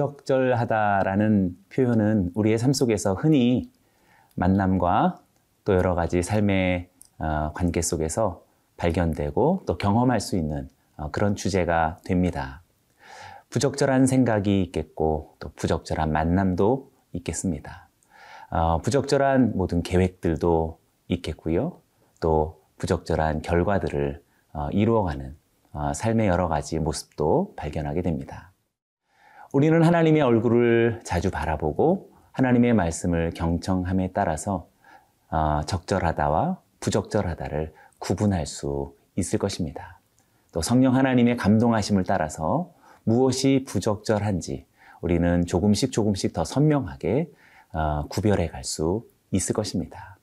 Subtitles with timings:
[0.00, 3.70] 부적절하다라는 표현은 우리의 삶 속에서 흔히
[4.34, 5.20] 만남과
[5.64, 8.42] 또 여러 가지 삶의 어, 관계 속에서
[8.78, 12.62] 발견되고 또 경험할 수 있는 어, 그런 주제가 됩니다.
[13.50, 17.88] 부적절한 생각이 있겠고 또 부적절한 만남도 있겠습니다.
[18.50, 20.78] 어, 부적절한 모든 계획들도
[21.08, 21.78] 있겠고요.
[22.20, 24.22] 또 부적절한 결과들을
[24.72, 25.36] 이루어가는
[25.94, 28.49] 삶의 여러 가지 모습도 발견하게 됩니다.
[29.52, 34.68] 우리는 하나님의 얼굴을 자주 바라보고 하나님의 말씀을 경청함에 따라서
[35.66, 39.98] 적절하다와 부적절하다를 구분할 수 있을 것입니다.
[40.52, 42.70] 또 성령 하나님의 감동하심을 따라서
[43.02, 44.66] 무엇이 부적절한지
[45.00, 47.30] 우리는 조금씩 조금씩 더 선명하게
[47.72, 50.18] 어, 구별해 갈 수 있을 것입니다.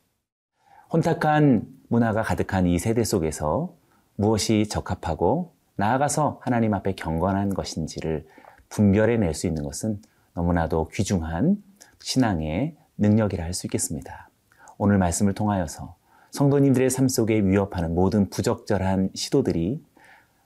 [0.91, 3.73] 혼탁한 문화가 가득한 이 세대 속에서
[4.15, 8.25] 무엇이 적합하고 나아가서 하나님 앞에 경건한 것인지를
[8.69, 10.01] 분별해 낼 수 있는 것은
[10.33, 11.61] 너무나도 귀중한
[12.01, 14.29] 신앙의 능력이라 할 수 있겠습니다.
[14.77, 15.95] 오늘 말씀을 통하여서
[16.31, 19.83] 성도님들의 삶 속에 위협하는 모든 부적절한 시도들이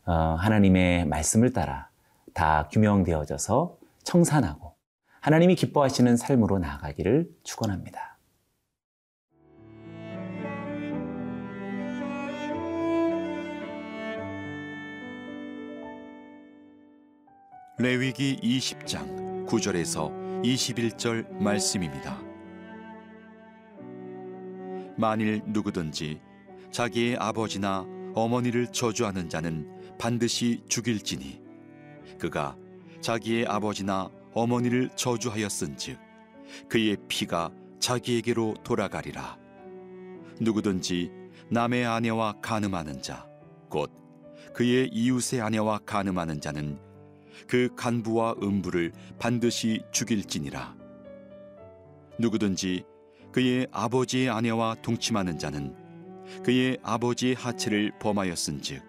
[0.06, 1.90] 어, 하나님의 말씀을 따라
[2.34, 4.74] 다 규명되어져서 청산하고
[5.20, 8.11] 하나님이 기뻐하시는 삶으로 나아가기를 축원합니다.
[17.82, 22.22] 레위기 20장 9절에서 21절 말씀입니다.
[24.96, 26.22] 만일 누구든지
[26.72, 31.42] 자기의 아버지나 어머니를 저주하는 자는 반드시 죽일지니
[32.20, 32.56] 그가
[33.02, 35.98] 자기의 아버지나 어머니를 저주하였은즉
[36.70, 37.50] 그의 피가
[37.80, 39.40] 자기에게로 돌아가리라
[40.40, 41.12] 누구든지
[41.50, 43.26] 남의 아내와 간음하는 자
[43.70, 43.90] 곧
[44.54, 46.91] 그의 이웃의 아내와 간음하는 자는
[47.48, 50.76] 그 간부와 음부를 반드시 죽일지니라.
[52.20, 52.84] 누구든지
[53.32, 55.76] 그의 아버지의 아내와 동침하는 자는
[56.44, 58.84] 그의 아버지의 하체를 범하였은즉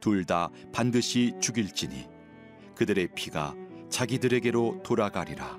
[0.00, 2.06] 둘 다 반드시 죽일지니
[2.76, 3.54] 그들의 피가
[3.90, 5.58] 자기들에게로 돌아가리라.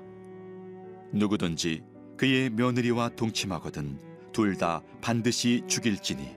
[1.12, 1.82] 누구든지
[2.16, 3.98] 그의 며느리와 동침하거든
[4.32, 6.36] 둘 다 반드시 죽일지니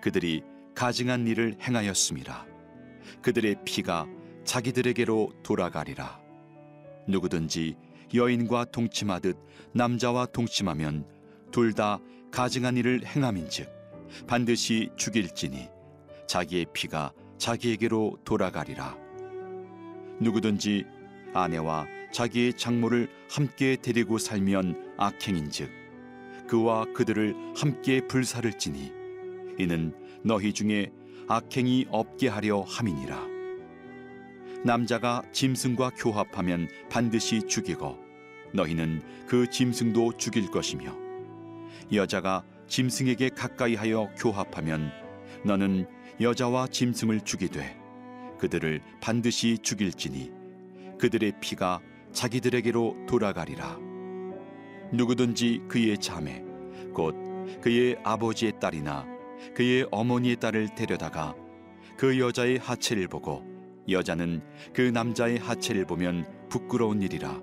[0.00, 0.42] 그들이
[0.74, 2.46] 가증한 일을 행하였음이라
[3.22, 4.06] 그들의 피가
[4.44, 6.20] 자기들에게로 돌아가리라.
[7.06, 7.76] 누구든지
[8.14, 9.36] 여인과 동침하듯
[9.72, 11.06] 남자와 동침하면
[11.50, 11.98] 둘 다
[12.30, 13.68] 가증한 일을 행함인즉
[14.26, 15.68] 반드시 죽일지니
[16.26, 18.96] 자기의 피가 자기에게로 돌아가리라.
[20.20, 20.84] 누구든지
[21.32, 25.70] 아내와 자기의 장모를 함께 데리고 살면 악행인즉
[26.48, 28.92] 그와 그들을 함께 불사를 지니
[29.58, 30.90] 이는 너희 중에
[31.28, 33.29] 악행이 없게 하려 함이니라
[34.62, 37.98] 남자가 짐승과 교합하면 반드시 죽이고
[38.52, 40.94] 너희는 그 짐승도 죽일 것이며
[41.92, 44.92] 여자가 짐승에게 가까이 하여 교합하면
[45.44, 45.86] 너는
[46.20, 47.78] 여자와 짐승을 죽이되
[48.38, 50.30] 그들을 반드시 죽일지니
[50.98, 51.80] 그들의 피가
[52.12, 53.78] 자기들에게로 돌아가리라.
[54.92, 56.42] 누구든지 그의 자매
[56.92, 57.14] 곧
[57.62, 59.06] 그의 아버지의 딸이나
[59.54, 61.34] 그의 어머니의 딸을 데려다가
[61.96, 63.49] 그 여자의 하체를 보고
[63.88, 64.42] 여자는
[64.74, 67.40] 그 남자의 하체를 보면 부끄러운 일이라.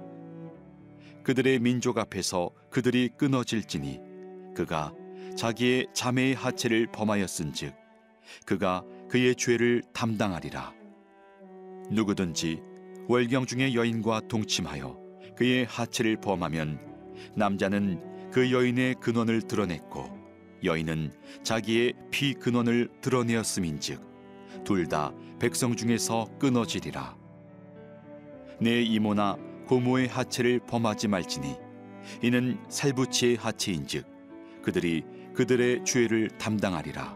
[1.23, 3.99] 그들의 민족 앞에서 그들이 끊어질지니
[4.55, 4.93] 그가
[5.35, 7.73] 자기의 자매의 하체를 범하였은즉
[8.45, 10.73] 그가 그의 죄를 담당하리라.
[11.91, 12.61] 누구든지
[13.07, 14.97] 월경 중의 여인과 동침하여
[15.35, 16.79] 그의 하체를 범하면
[17.35, 20.09] 남자는 그 여인의 근원을 드러냈고
[20.63, 21.11] 여인은
[21.43, 24.07] 자기의 피 근원을 드러내었음인즉
[24.63, 27.15] 둘 다 백성 중에서 끊어지리라.
[28.59, 29.37] 내 이모나
[29.67, 31.55] 고모의 하체를 범하지 말지니
[32.23, 34.05] 이는 살부치의 하체인즉
[34.63, 35.03] 그들이
[35.35, 37.15] 그들의 죄를 담당하리라.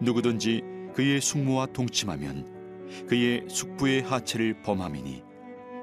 [0.00, 0.62] 누구든지
[0.94, 5.22] 그의 숙모와 동침하면 그의 숙부의 하체를 범함이니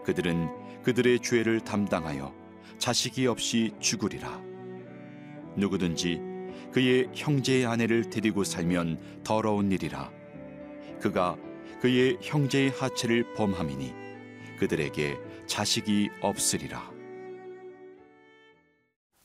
[0.03, 0.49] 그들은
[0.81, 2.33] 그들의 죄를 담당하여
[2.79, 4.41] 자식이 없이 죽으리라.
[5.55, 6.19] 누구든지
[6.71, 10.20] 그의 형제의 아내를 데리고 살면 더러운 일이라
[11.01, 11.35] 그가
[11.81, 13.91] 그의 형제의 하체를 범함이니
[14.59, 15.17] 그들에게
[15.47, 16.79] 자식이 없으리라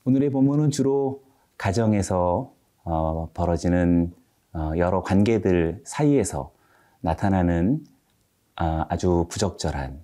[0.05, 1.23] 오늘의 본문은 주로
[1.59, 2.53] 가정에서
[2.85, 4.15] 어, 벌어지는
[4.53, 6.53] 어, 여러 관계들 사이에서
[7.01, 7.85] 나타나는
[8.61, 10.03] 어, 아주 부적절한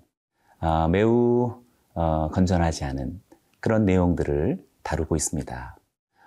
[0.59, 1.63] 어, 매우
[1.95, 3.21] 어, 건전하지 않은
[3.59, 5.77] 그런 내용들을 다루고 있습니다.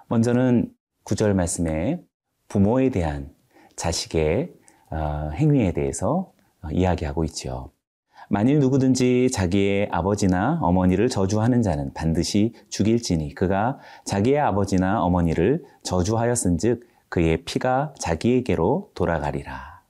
[0.08, 0.72] 먼저는
[1.04, 2.02] 구절 말씀에
[2.48, 3.30] 부모에 대한
[3.76, 4.55] 자식의 어,
[4.92, 7.70] 행위에 대해서 어, 이야기하고 있죠.
[8.28, 17.44] 만일 누구든지 자기의 아버지나 어머니를 저주하는 자는 반드시 죽일지니 그가 자기의 아버지나 어머니를 저주하였은즉 그의
[17.44, 19.82] 피가 자기에게로 돌아가리라.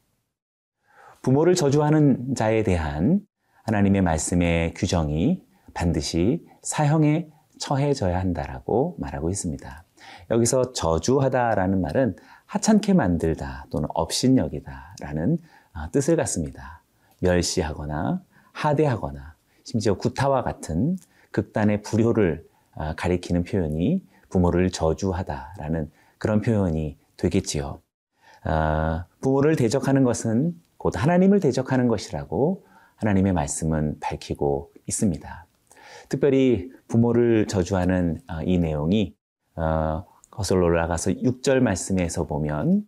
[1.23, 3.21] 부모를 저주하는 자에 대한
[3.65, 5.43] 하나님의 말씀의 규정이
[5.73, 7.29] 반드시 사형에
[7.59, 9.85] 처해져야 한다라고 말하고 있습니다.
[10.31, 12.17] 여기서 저주하다라는 말은
[12.57, 15.39] 하찮게 만들다 또는 업신여기다라는
[15.75, 16.83] 아, 뜻을 갖습니다.
[17.21, 18.23] 멸시하거나
[18.53, 20.97] 하대하거나 심지어 구타와 같은
[21.33, 27.81] 극단의 불효를 아, 가리키는 표현이 부모를 저주하다라는 그런 표현이 되겠지요.
[28.45, 32.65] 아, 부모를 대적하는 것은 곧 하나님을 대적하는 것이라고
[32.97, 35.47] 하나님의 말씀은 밝히고 있습니다.
[36.09, 39.15] 특별히 부모를 저주하는 이 내용이
[39.57, 40.05] 어,
[40.37, 42.83] 거슬러 올라가서 6절 말씀에서 보면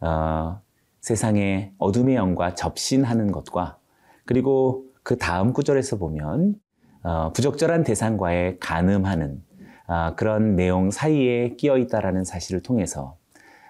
[0.00, 0.58] 어,
[1.02, 3.76] 세상의 어둠의 영과 접신하는 것과
[4.24, 6.54] 그리고 그 다음 구절에서 보면
[7.02, 9.42] 어, 부적절한 대상과의 간음하는
[9.86, 13.18] 어, 그런 내용 사이에 끼어 있다라는 사실을 통해서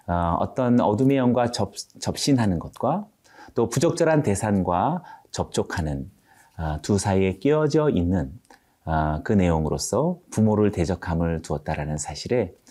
[0.07, 3.05] 어, 어떤 어둠의 영과 접, 접신하는 것과
[3.57, 5.03] 또 부적절한 대상과
[5.33, 6.09] 접촉하는
[6.57, 8.31] 어, 두 사이에 끼어져 있는
[8.85, 12.64] 어, 그 내용으로서 부모를 대적함을 두었다라는 사실에 어,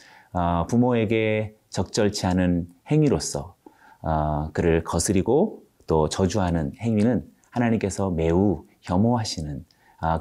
[0.67, 3.55] 부모에게 적절치 않은 행위로서
[4.01, 9.65] 어, 그를 거스리고 또 저주하는 행위는 하나님께서 매우 혐오하시는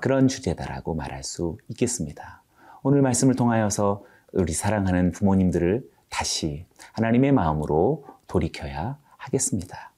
[0.01, 2.43] 그런 주제다라고 말할 수 있겠습니다.
[2.83, 9.93] 오늘 말씀을 통하여서 우리 사랑하는 부모님들을 다시 하나님의 마음으로 돌이켜야 하겠습니다.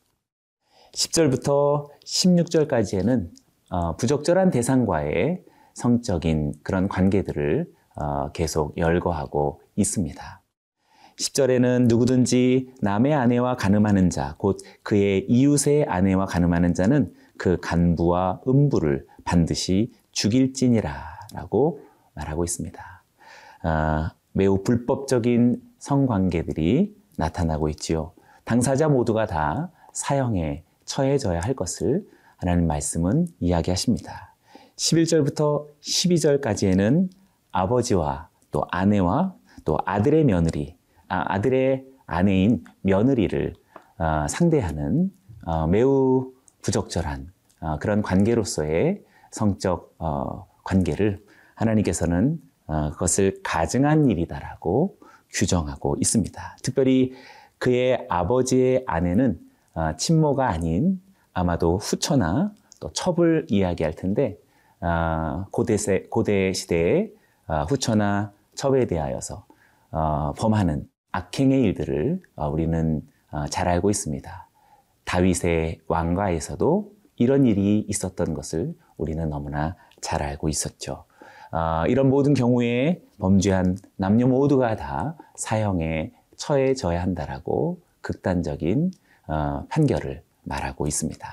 [0.92, 3.28] 10절부터 16절까지에는
[3.98, 5.42] 부적절한 대상과의
[5.74, 7.66] 성적인 그런 관계들을
[7.96, 10.42] 어, 계속 열거하고 있습니다.
[11.16, 19.06] 10절에는 누구든지 남의 아내와 가늠하는 자, 곧 그의 이웃의 아내와 가늠하는 자는 그 간부와 음부를
[19.24, 20.92] 반드시 죽일지니라
[21.34, 21.80] 라고
[22.14, 23.04] 말하고 있습니다.
[23.62, 28.12] 아, 매우 불법적인 성관계들이 나타나고 있지요.
[28.44, 32.06] 당사자 모두가 다 사형에 처해져야 할 것을
[32.36, 34.34] 하나님 말씀은 이야기하십니다.
[34.76, 37.08] 11절부터 12절까지에는
[37.52, 40.76] 아버지와 또 아내와 또 아들의 며느리,
[41.08, 43.54] 아, 들의 아내인 며느리를
[43.98, 45.12] 어, 상대하는
[45.44, 46.32] 어, 매우
[46.62, 47.30] 부적절한
[47.60, 51.24] 어, 그런 관계로서의 성적 어, 관계를
[51.54, 54.96] 하나님께서는 어, 그것을 가증한 일이다라고
[55.30, 56.56] 규정하고 있습니다.
[56.62, 57.12] 특별히
[57.58, 59.40] 그의 아버지의 아내는
[59.74, 61.00] 어, 친모가 아닌
[61.32, 64.38] 아마도 후처나 또 첩을 이야기할 텐데
[64.80, 65.76] 아, 고대,
[66.10, 67.12] 고대 시대의
[67.46, 69.53] 아, 후처나 첩에 대하여서 어,
[70.36, 74.48] 범하는 악행의 일들을 어, 우리는 어, 잘 알고 있습니다.
[75.04, 81.04] 다윗의 왕가에서도 이런 일이 있었던 것을 우리는 너무나 잘 알고 있었죠.
[81.88, 88.90] 이런 모든 경우에 범죄한 남녀 모두가 다 사형에 처해져야 한다라고 극단적인
[89.68, 91.28] 판결을 말하고 있습니다.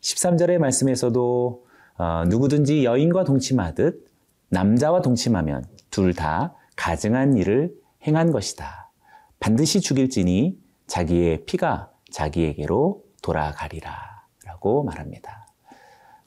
[0.00, 1.64] 13절의 말씀에서도
[1.98, 4.08] 어, 누구든지 여인과 동침하듯
[4.48, 7.72] 남자와 동침하면 둘 다 가증한 일을
[8.06, 8.90] 행한 것이다.
[9.40, 14.12] 반드시 죽일지니 자기의 피가 자기에게로 돌아가리라.
[14.44, 15.46] 라고 말합니다.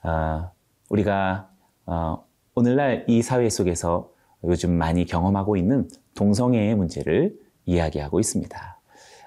[0.03, 0.51] 어,
[0.89, 1.49] 우리가
[1.85, 4.11] 어, 오늘날 이 사회 속에서
[4.43, 8.81] 요즘 많이 경험하고 있는 동성애의 문제를 이야기하고 있습니다.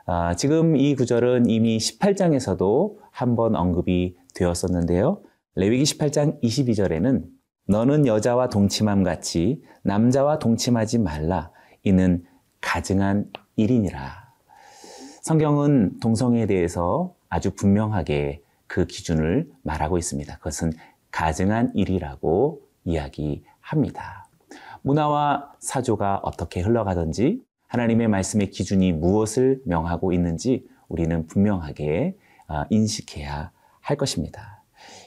[0.07, 5.23] 어, 지금 이 구절은 이미 18장에서도 한번 언급이 되었었는데요.
[5.55, 7.25] 레위기 18장 22절에는
[7.67, 11.51] 너는 여자와 동침함 같이 남자와 동침하지 말라.
[11.83, 12.25] 이는
[12.61, 14.29] 가증한 일이니라.
[15.23, 20.37] 성경은 동성애에 대해서 아주 분명하게 그 기준을 말하고 있습니다.
[20.37, 20.73] 그것은
[21.11, 24.29] 가증한 일이라고 이야기합니다.
[24.83, 33.51] 문화와 사조가 어떻게 흘러가든지 하나님의 말씀의 기준이 무엇을 명하고 있는지 우리는 분명하게 아, 인식해야
[33.81, 34.63] 할 것입니다.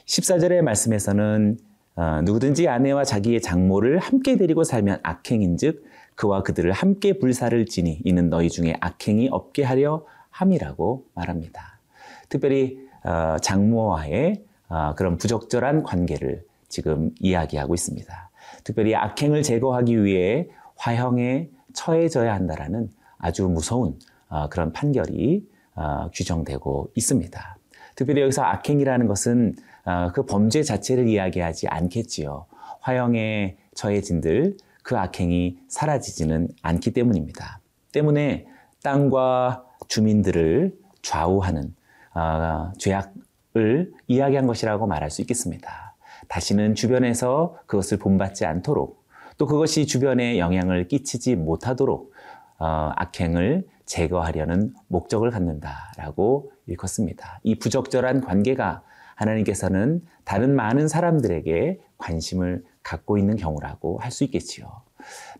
[0.06, 1.58] 14절의 말씀에서는
[1.94, 5.84] 어, 누구든지 아내와 자기의 장모를 함께 데리고 살면 악행인즉
[6.22, 11.80] 그와 그들을 함께 불사를 지니 이는 너희 중에 악행이 없게 하려 함이라고 말합니다.
[12.28, 18.30] 특별히 어, 장모와의 어, 그런 부적절한 관계를 지금 이야기하고 있습니다.
[18.62, 22.88] 특별히 악행을 제거하기 위해 화형에 처해져야 한다라는
[23.18, 23.98] 아주 무서운
[24.28, 27.56] 어, 그런 판결이 어, 규정되고 있습니다.
[27.96, 32.46] 특별히 여기서 악행이라는 것은 어, 그 범죄 자체를 이야기하지 않겠지요.
[32.78, 37.60] 화형에 처해진들 그 악행이 사라지지는 않기 때문입니다.
[37.92, 38.46] 때문에
[38.82, 41.74] 땅과 주민들을 좌우하는
[42.14, 43.12] 어, 죄악
[43.54, 45.94] 을 이야기한 것이라고 말할 수 있겠습니다.
[46.28, 49.04] 다시는 주변에서 그것을 본받지 않도록
[49.36, 52.14] 또 그것이 주변에 영향을 끼치지 못하도록
[52.58, 57.40] 어, 악행을 제거하려는 목적을 갖는다라고 일컫습니다.
[57.42, 58.82] 이 부적절한 관계가
[59.16, 64.82] 하나님께서는 다른 많은 사람들에게 관심을 갖고 있는 경우라고 할 수 있겠지요.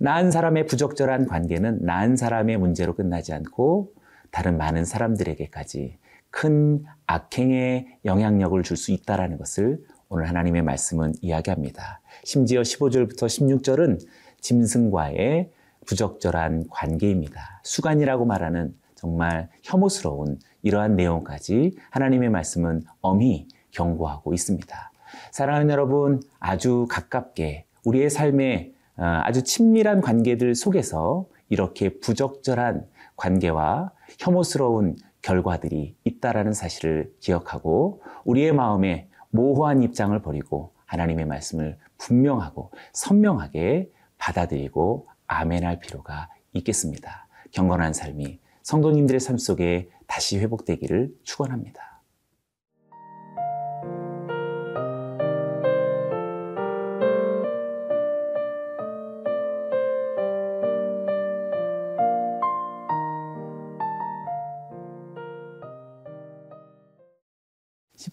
[0.00, 3.92] 나은 사람의 부적절한 관계는 나은 사람의 문제로 끝나지 않고
[4.30, 5.98] 다른 많은 사람들에게까지
[6.30, 12.00] 큰 악행의 영향력을 줄 수 있다라는 것을 오늘 하나님의 말씀은 이야기합니다.
[12.24, 14.00] 심지어 15절부터 16절은
[14.40, 15.50] 짐승과의
[15.86, 17.60] 부적절한 관계입니다.
[17.64, 24.91] 수간이라고 말하는 정말 혐오스러운 이러한 내용까지 하나님의 말씀은 엄히 경고하고 있습니다.
[25.30, 34.96] 사랑하는 여러분, 아주 가깝게 우리의 삶에 어, 아주 친밀한 관계들 속에서 이렇게 부적절한 관계와 혐오스러운
[35.22, 45.78] 결과들이 있다라는 사실을 기억하고 우리의 마음에 모호한 입장을 버리고 하나님의 말씀을 분명하고 선명하게 받아들이고 아멘할
[45.80, 47.26] 필요가 있겠습니다.
[47.52, 51.91] 경건한 삶이 성도님들의 삶 속에 다시 회복되기를 축원합니다.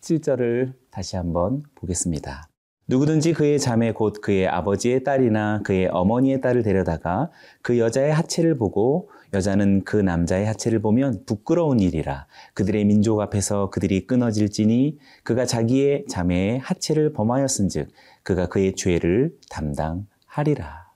[0.01, 2.47] 17절을 다시 한번 보겠습니다.
[2.87, 7.29] 누구든지 그의 자매 곧 그의 아버지의 딸이나 그의 어머니의 딸을 데려다가
[7.61, 12.25] 그 여자의 하체를 보고 여자는 그 남자의 하체를 보면 부끄러운 일이라
[12.55, 17.89] 그들의 민족 앞에서 그들이 끊어질지니 그가 자기의 자매의 하체를 범하였은즉
[18.23, 20.89] 그가 그의 죄를 담당하리라.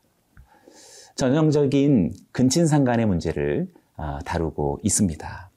[1.16, 5.52] 전형적인 근친상간의 문제를 아, 다루고 있습니다.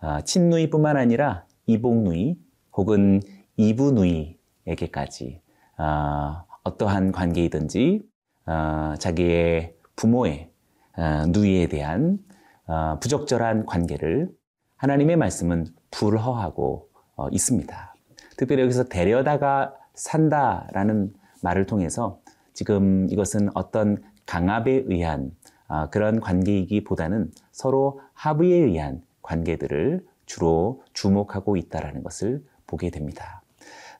[0.00, 2.36] 아, 친누이뿐만 아니라 이복누이
[2.72, 3.20] 혹은
[3.56, 5.40] 이부누이에게까지
[5.78, 8.02] 어, 어떠한 관계이든지
[8.46, 10.50] 어, 자기의 부모의
[10.96, 12.18] 어, 누이에 대한
[12.66, 14.30] 어, 부적절한 관계를
[14.76, 17.94] 하나님의 말씀은 불허하고 어, 있습니다.
[18.36, 21.12] 특별히 여기서 데려다가 산다라는
[21.42, 22.20] 말을 통해서
[22.52, 25.32] 지금 이것은 어떤 강압에 의한
[25.68, 33.42] 어, 그런 관계이기보다는 서로 합의에 의한 관계들을 주로 주목하고 있다라는 것을 보게 됩니다.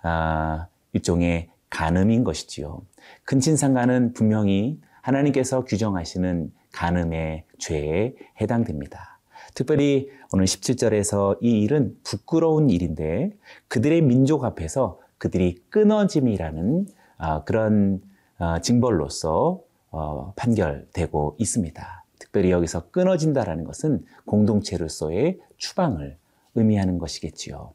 [0.01, 2.81] 아, 일종의 간음인 것이지요.
[3.25, 9.21] 근친상간은 분명히 하나님께서 규정하시는 간음의 죄에 해당됩니다.
[9.55, 13.31] 특별히 오늘 17절에서 이 일은 부끄러운 일인데
[13.69, 16.87] 그들의 민족 앞에서 그들이 끊어짐이라는
[17.19, 18.01] 아, 그런
[18.39, 19.61] 아, 징벌로서
[19.91, 22.05] 어, 판결되고 있습니다.
[22.19, 26.17] 특별히 여기서 끊어진다라는 것은 공동체로서의 추방을
[26.55, 27.75] 의미하는 것이겠지요.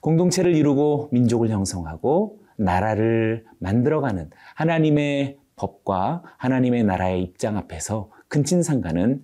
[0.00, 9.22] 공동체를 이루고 민족을 형성하고 나라를 만들어가는 하나님의 법과 하나님의 나라의 입장 앞에서 근친상간은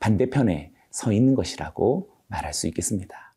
[0.00, 3.34] 반대편에 서 있는 것이라고 말할 수 있겠습니다.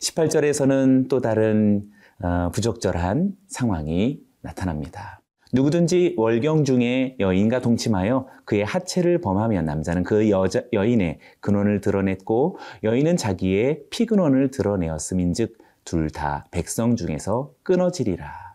[0.00, 1.90] 18절에서는 또 다른
[2.22, 5.20] 어, 부적절한 상황이 나타납니다.
[5.52, 13.16] 누구든지 월경 중에 여인과 동침하여 그의 하체를 범하면 남자는 그 여자, 여인의 근원을 드러냈고 여인은
[13.16, 18.54] 자기의 피근원을 드러내었음인즉 둘 다 백성 중에서 끊어지리라.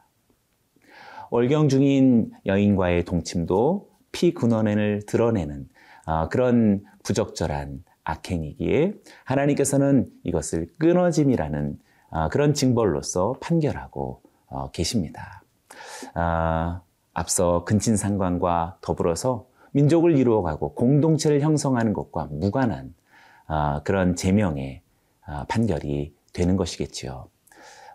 [1.31, 5.69] 월경 중인 여인과의 동침도 피근원을 드러내는
[6.05, 8.95] 어, 그런 부적절한 악행이기에
[9.25, 15.43] 하나님께서는 이것을 끊어짐이라는 어, 그런 징벌로서 판결하고 어, 계십니다.
[17.13, 22.93] 앞서 근친상관과 더불어서 민족을 이루어가고 공동체를 형성하는 것과 무관한
[23.83, 24.81] 그런 제명의
[25.47, 27.27] 판결이 되는 것이겠지요.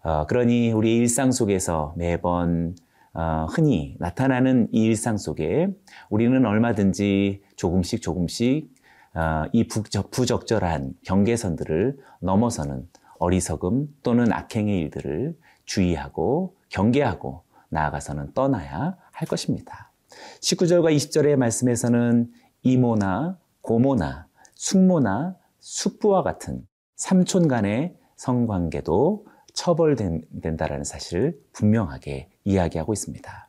[0.02, 2.76] 어, 그러니 우리 일상 속에서 매번
[3.14, 5.68] 어, 흔히 나타나는 이 일상 속에
[6.10, 8.74] 우리는 얼마든지 조금씩 조금씩
[9.14, 12.88] 어, 이 부적, 부적절한 경계선들을 넘어서는
[13.18, 19.92] 어리석음 또는 악행의 일들을 주의하고 경계하고 나아가서는 떠나야 할 것입니다.
[20.40, 22.30] 19절과 20절의 말씀에서는
[22.62, 33.48] 이모나 고모나 숙모나 숙부와 같은 삼촌 간의 성관계도 처벌된다라는 사실을 분명하게 이야기하고 있습니다.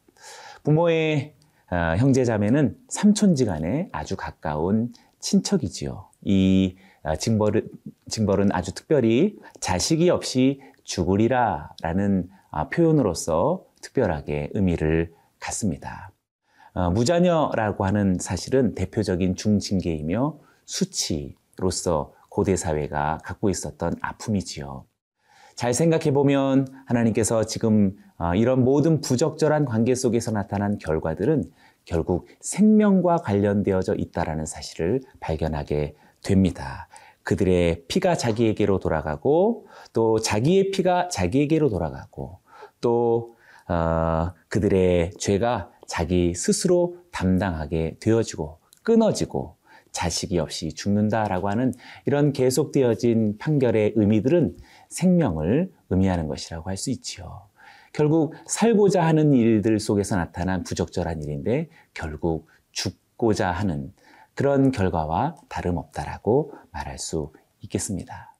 [0.64, 1.36] 부모의
[1.72, 6.10] 어, 형제자매는 삼촌지간에 아주 가까운 친척이지요.
[6.22, 7.70] 이 어, 징벌은,
[8.08, 16.12] 징벌은 아주 특별히 자식이 없이 죽으리라라는 어, 표현으로서 특별하게 의미를 갖습니다.
[16.94, 24.84] 무자녀라고 하는 사실은 대표적인 중징계이며 수치로서 고대 사회가 갖고 있었던 아픔이지요.
[25.56, 31.46] 잘 생각해 보면 하나님께서 지금 어, 이런 모든 부적절한 관계 속에서 나타난 결과들은
[31.86, 36.90] 결국 생명과 관련되어져 있다라는 사실을 발견하게 됩니다.
[37.24, 42.40] 그들의 피가 자기에게로 돌아가고 또 자기의 피가 자기에게로 돌아가고
[42.82, 43.38] 또
[43.70, 49.56] 어, 그들의 죄가 자기 스스로 담당하게 되어지고 끊어지고
[49.96, 51.74] 자식이 없이 죽는다라고 하는
[52.06, 54.58] 이런 계속되어진 판결의 의미들은
[54.90, 57.48] 생명을 의미하는 것이라고 할 수 있지요.
[57.94, 63.94] 결국 살고자 하는 일들 속에서 나타난 부적절한 일인데 결국 죽고자 하는
[64.34, 68.36] 그런 결과와 다름없다라고 말할 수 있겠습니다.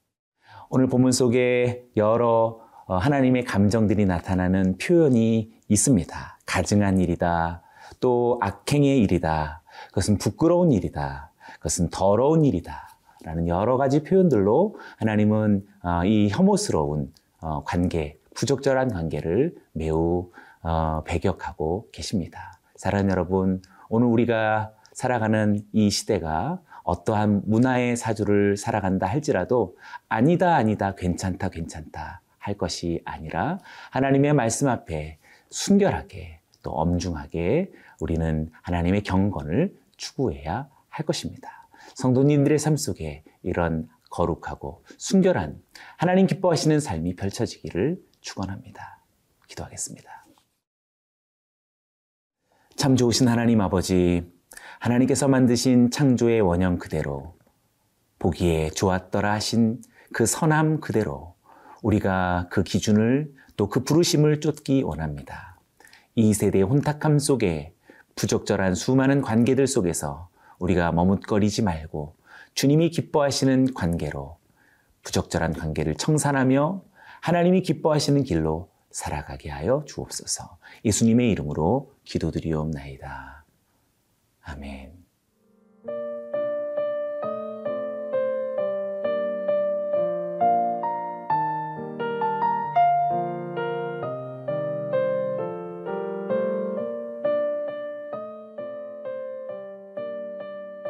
[0.68, 6.38] 오늘 본문 속에 여러 어, 하나님의 감정들이 나타나는 표현이 있습니다.
[6.44, 7.62] 가증한 일이다.
[8.00, 9.62] 또 악행의 일이다.
[9.88, 11.32] 그것은 부끄러운 일이다.
[11.66, 12.88] 그것은 더러운 일이다.
[13.24, 20.30] 라는 여러 가지 표현들로 하나님은 어, 이 혐오스러운 어, 관계, 부적절한 관계를 매우
[20.62, 22.60] 어, 배격하고 계십니다.
[22.76, 29.76] 사랑하는 여러분, 오늘 우리가 살아가는 이 시대가 어떠한 문화의 사주를 살아간다 할지라도
[30.08, 33.58] 아니다, 아니다, 괜찮다, 괜찮다 할 것이 아니라
[33.90, 35.18] 하나님의 말씀 앞에
[35.50, 41.68] 순결하게 또 엄중하게 우리는 하나님의 경건을 추구해야 할 것입니다.
[41.94, 45.60] 성도님들의 삶 속에 이런 거룩하고 순결한
[45.98, 49.04] 하나님 기뻐하시는 삶이 펼쳐지기를 축원합니다.
[49.46, 50.26] 기도하겠습니다.
[52.76, 54.30] 참 좋으신 하나님 아버지,
[54.80, 57.36] 하나님께서 만드신 창조의 원형 그대로
[58.18, 61.36] 보기에 좋았더라 하신 그 선함 그대로
[61.82, 65.58] 우리가 그 기준을 또 그 부르심을 쫓기 원합니다.
[66.14, 67.74] 이 세대의 혼탁함 속에
[68.14, 72.16] 부적절한 수많은 관계들 속에서 우리가 머뭇거리지 말고
[72.54, 74.38] 주님이 기뻐하시는 관계로
[75.02, 76.82] 부적절한 관계를 청산하며
[77.20, 80.58] 하나님이 기뻐하시는 길로 살아가게 하여 주옵소서.
[80.84, 83.44] 예수님의 이름으로 기도드리옵나이다.
[84.42, 84.95] 아멘.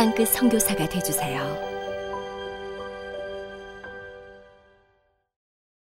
[0.00, 1.69] 땅끝 성교사가 되주세요